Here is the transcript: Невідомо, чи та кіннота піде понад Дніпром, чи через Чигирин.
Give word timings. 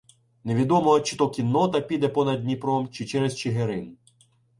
Невідомо, 0.43 0.99
чи 0.99 1.17
та 1.17 1.29
кіннота 1.29 1.81
піде 1.81 2.07
понад 2.09 2.41
Дніпром, 2.43 2.89
чи 2.91 3.05
через 3.05 3.37
Чигирин. 3.37 3.97